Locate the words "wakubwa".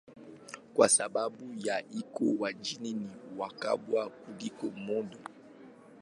3.37-4.09